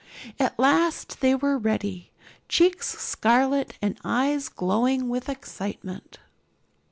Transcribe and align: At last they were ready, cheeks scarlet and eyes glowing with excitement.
At 0.39 0.57
last 0.57 1.19
they 1.21 1.35
were 1.35 1.59
ready, 1.59 2.09
cheeks 2.49 2.87
scarlet 2.87 3.75
and 3.83 3.99
eyes 4.03 4.49
glowing 4.49 5.09
with 5.09 5.29
excitement. 5.29 6.17